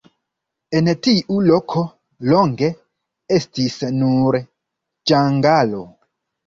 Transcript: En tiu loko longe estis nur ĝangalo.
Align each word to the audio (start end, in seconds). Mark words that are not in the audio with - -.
En 0.79 0.87
tiu 1.07 1.37
loko 1.49 1.83
longe 2.31 2.73
estis 3.39 3.79
nur 4.01 4.43
ĝangalo. 5.13 5.89